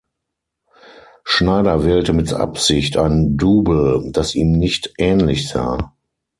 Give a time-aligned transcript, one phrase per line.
[1.23, 5.95] Schneider wählte mit Absicht ein Double, das ihm nicht ähnlich sah.